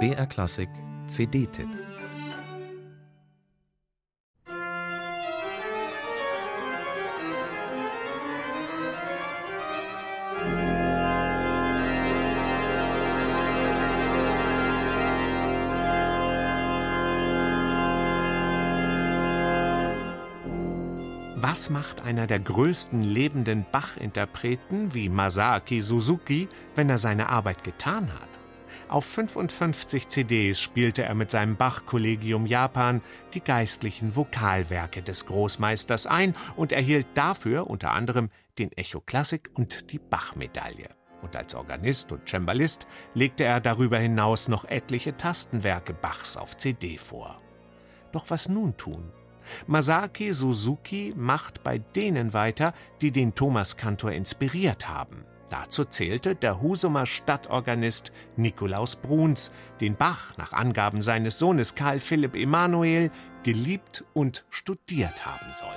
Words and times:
BR 0.00 0.26
Klassik 0.26 0.68
CD-Tipp 1.06 1.68
Was 21.46 21.68
macht 21.68 22.00
einer 22.06 22.26
der 22.26 22.40
größten 22.40 23.02
lebenden 23.02 23.66
Bach-Interpreten 23.70 24.94
wie 24.94 25.10
Masaaki 25.10 25.82
Suzuki, 25.82 26.48
wenn 26.74 26.88
er 26.88 26.96
seine 26.96 27.28
Arbeit 27.28 27.64
getan 27.64 28.10
hat? 28.14 28.30
Auf 28.88 29.04
55 29.04 30.08
CDs 30.08 30.58
spielte 30.58 31.02
er 31.02 31.14
mit 31.14 31.30
seinem 31.30 31.56
Bach-Kollegium 31.56 32.46
Japan 32.46 33.02
die 33.34 33.42
geistlichen 33.42 34.16
Vokalwerke 34.16 35.02
des 35.02 35.26
Großmeisters 35.26 36.06
ein 36.06 36.34
und 36.56 36.72
erhielt 36.72 37.08
dafür 37.12 37.68
unter 37.68 37.90
anderem 37.90 38.30
den 38.58 38.72
Echo 38.72 39.02
Klassik 39.02 39.50
und 39.52 39.92
die 39.92 39.98
Bach-Medaille. 39.98 40.88
Und 41.20 41.36
als 41.36 41.54
Organist 41.54 42.10
und 42.10 42.26
Cembalist 42.26 42.86
legte 43.12 43.44
er 43.44 43.60
darüber 43.60 43.98
hinaus 43.98 44.48
noch 44.48 44.64
etliche 44.64 45.14
Tastenwerke 45.18 45.92
Bachs 45.92 46.38
auf 46.38 46.56
CD 46.56 46.96
vor. 46.96 47.38
Doch 48.12 48.30
was 48.30 48.48
nun 48.48 48.78
tun? 48.78 49.12
Masaki 49.66 50.32
Suzuki 50.32 51.14
macht 51.16 51.62
bei 51.62 51.78
denen 51.78 52.32
weiter, 52.32 52.74
die 53.00 53.10
den 53.10 53.34
Thomaskantor 53.34 54.12
inspiriert 54.12 54.88
haben. 54.88 55.24
Dazu 55.50 55.84
zählte 55.84 56.34
der 56.34 56.62
Husumer 56.62 57.06
Stadtorganist 57.06 58.12
Nikolaus 58.36 58.96
Bruns, 58.96 59.52
den 59.80 59.94
Bach 59.94 60.36
nach 60.36 60.52
Angaben 60.52 61.00
seines 61.00 61.38
Sohnes 61.38 61.74
Karl 61.74 62.00
Philipp 62.00 62.34
Emanuel 62.34 63.10
geliebt 63.42 64.04
und 64.14 64.44
studiert 64.50 65.26
haben 65.26 65.52
soll. 65.52 65.68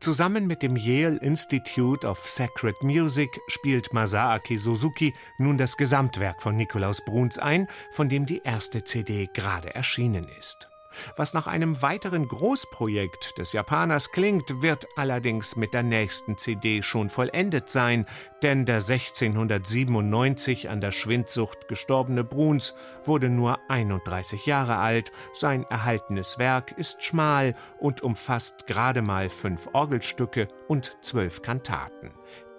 Zusammen 0.00 0.46
mit 0.46 0.62
dem 0.62 0.76
Yale 0.76 1.18
Institute 1.18 2.06
of 2.06 2.18
Sacred 2.26 2.82
Music 2.82 3.38
spielt 3.48 3.92
Masaaki 3.92 4.56
Suzuki 4.56 5.14
nun 5.36 5.58
das 5.58 5.76
Gesamtwerk 5.76 6.40
von 6.40 6.56
Nikolaus 6.56 7.04
Bruns 7.04 7.38
ein, 7.38 7.68
von 7.90 8.08
dem 8.08 8.24
die 8.24 8.40
erste 8.42 8.82
CD 8.82 9.28
gerade 9.34 9.74
erschienen 9.74 10.26
ist. 10.38 10.70
Was 11.16 11.34
nach 11.34 11.46
einem 11.46 11.82
weiteren 11.82 12.26
Großprojekt 12.26 13.38
des 13.38 13.52
Japaners 13.52 14.10
klingt, 14.12 14.62
wird 14.62 14.86
allerdings 14.96 15.56
mit 15.56 15.74
der 15.74 15.82
nächsten 15.82 16.36
CD 16.36 16.82
schon 16.82 17.10
vollendet 17.10 17.70
sein, 17.70 18.06
denn 18.42 18.64
der 18.64 18.76
1697 18.76 20.68
an 20.68 20.80
der 20.80 20.92
Schwindsucht 20.92 21.68
gestorbene 21.68 22.24
Bruns 22.24 22.74
wurde 23.04 23.30
nur 23.30 23.58
31 23.68 24.46
Jahre 24.46 24.76
alt, 24.76 25.12
sein 25.32 25.64
erhaltenes 25.64 26.38
Werk 26.38 26.72
ist 26.72 27.02
schmal 27.02 27.54
und 27.78 28.02
umfasst 28.02 28.66
gerade 28.66 29.02
mal 29.02 29.28
fünf 29.28 29.68
Orgelstücke 29.72 30.48
und 30.68 30.98
zwölf 31.02 31.42
Kantaten. 31.42 32.10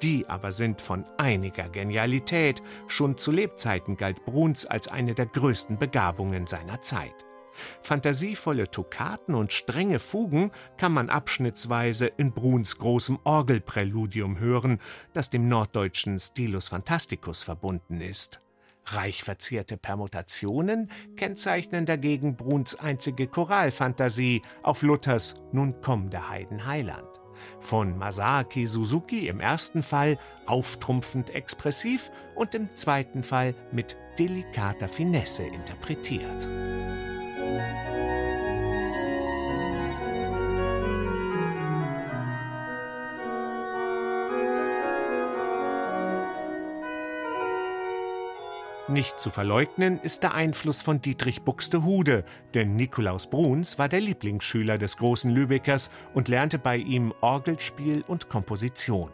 Die 0.01 0.27
aber 0.27 0.51
sind 0.51 0.81
von 0.81 1.05
einiger 1.17 1.69
Genialität, 1.69 2.63
schon 2.87 3.17
zu 3.17 3.31
Lebzeiten 3.31 3.97
galt 3.97 4.25
Bruns 4.25 4.65
als 4.65 4.87
eine 4.87 5.13
der 5.13 5.27
größten 5.27 5.77
Begabungen 5.77 6.47
seiner 6.47 6.81
Zeit. 6.81 7.13
Fantasievolle 7.81 8.69
Toccaten 8.69 9.35
und 9.35 9.51
strenge 9.51 9.99
Fugen 9.99 10.51
kann 10.77 10.93
man 10.93 11.09
abschnittsweise 11.09 12.07
in 12.07 12.33
Bruns 12.33 12.77
großem 12.77 13.19
Orgelpräludium 13.23 14.39
hören, 14.39 14.79
das 15.13 15.29
dem 15.29 15.47
norddeutschen 15.47 16.19
Stilus 16.19 16.69
Fantasticus 16.69 17.43
verbunden 17.43 18.01
ist. 18.01 18.39
Reich 18.85 19.23
verzierte 19.23 19.77
Permutationen 19.77 20.89
kennzeichnen 21.15 21.85
dagegen 21.85 22.35
Bruns 22.35 22.75
einzige 22.75 23.27
Choralfantasie 23.27 24.41
auf 24.63 24.81
Luthers 24.81 25.35
Nun 25.51 25.75
komm 25.81 26.09
der 26.09 26.29
Heiden 26.29 26.65
Heiland. 26.65 27.07
Von 27.59 27.97
Masaki 27.97 28.65
Suzuki 28.67 29.27
im 29.27 29.39
ersten 29.39 29.83
Fall 29.83 30.17
auftrumpfend 30.45 31.29
expressiv 31.31 32.11
und 32.35 32.53
im 32.53 32.69
zweiten 32.75 33.23
Fall 33.23 33.55
mit 33.71 33.97
delikater 34.19 34.87
Finesse 34.87 35.43
interpretiert. 35.43 36.47
Nicht 48.91 49.21
zu 49.21 49.29
verleugnen 49.29 50.01
ist 50.01 50.21
der 50.21 50.33
Einfluss 50.33 50.81
von 50.81 50.99
Dietrich 50.99 51.43
Buxtehude, 51.43 52.25
denn 52.53 52.75
Nikolaus 52.75 53.29
Bruns 53.29 53.79
war 53.79 53.87
der 53.87 54.01
Lieblingsschüler 54.01 54.77
des 54.77 54.97
großen 54.97 55.31
Lübeckers 55.31 55.91
und 56.13 56.27
lernte 56.27 56.59
bei 56.59 56.75
ihm 56.75 57.13
Orgelspiel 57.21 58.03
und 58.05 58.27
Komposition. 58.27 59.09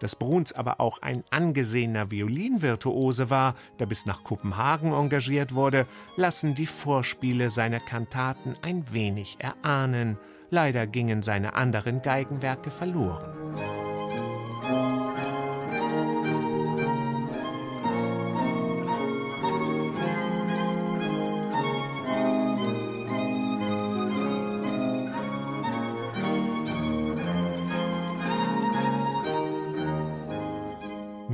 Dass 0.00 0.16
Bruns 0.16 0.52
aber 0.52 0.80
auch 0.80 1.02
ein 1.02 1.24
angesehener 1.30 2.10
Violinvirtuose 2.10 3.30
war, 3.30 3.54
der 3.78 3.86
bis 3.86 4.06
nach 4.06 4.24
Kopenhagen 4.24 4.92
engagiert 4.92 5.54
wurde, 5.54 5.86
lassen 6.16 6.54
die 6.54 6.66
Vorspiele 6.66 7.50
seiner 7.50 7.80
Kantaten 7.80 8.54
ein 8.62 8.92
wenig 8.92 9.36
erahnen. 9.38 10.18
Leider 10.50 10.86
gingen 10.86 11.22
seine 11.22 11.54
anderen 11.54 12.02
Geigenwerke 12.02 12.70
verloren. 12.70 13.33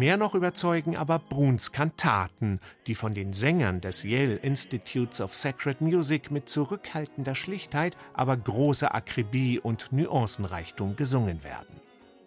Mehr 0.00 0.16
noch 0.16 0.34
überzeugen 0.34 0.96
aber 0.96 1.18
Bruns 1.18 1.72
Kantaten, 1.72 2.58
die 2.86 2.94
von 2.94 3.12
den 3.12 3.34
Sängern 3.34 3.82
des 3.82 4.02
Yale 4.02 4.36
Institutes 4.36 5.20
of 5.20 5.34
Sacred 5.34 5.82
Music 5.82 6.30
mit 6.30 6.48
zurückhaltender 6.48 7.34
Schlichtheit, 7.34 7.98
aber 8.14 8.38
großer 8.38 8.94
Akribie 8.94 9.58
und 9.58 9.92
Nuancenreichtum 9.92 10.96
gesungen 10.96 11.44
werden. 11.44 11.82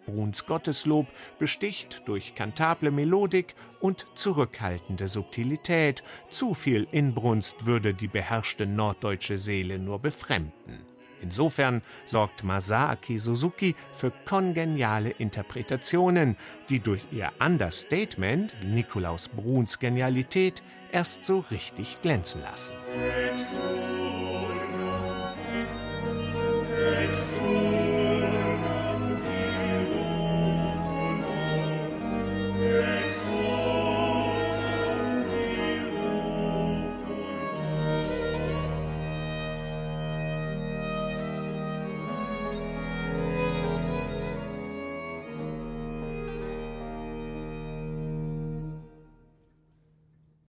Bruns 0.06 0.46
Gotteslob 0.46 1.08
besticht 1.40 2.02
durch 2.06 2.36
kantable 2.36 2.92
Melodik 2.92 3.56
und 3.80 4.06
zurückhaltende 4.14 5.08
Subtilität. 5.08 6.04
Zu 6.30 6.54
viel 6.54 6.86
Inbrunst 6.92 7.66
würde 7.66 7.92
die 7.92 8.06
beherrschte 8.06 8.66
norddeutsche 8.66 9.36
Seele 9.36 9.80
nur 9.80 9.98
befremden. 9.98 10.93
Insofern 11.24 11.80
sorgt 12.04 12.44
Masaaki 12.44 13.18
Suzuki 13.18 13.74
für 13.92 14.12
kongeniale 14.26 15.08
Interpretationen, 15.08 16.36
die 16.68 16.80
durch 16.80 17.02
ihr 17.10 17.32
Understatement, 17.40 18.54
Nikolaus 18.62 19.28
Bruns 19.28 19.78
Genialität, 19.78 20.62
erst 20.92 21.24
so 21.24 21.42
richtig 21.50 22.02
glänzen 22.02 22.42
lassen. 22.42 22.74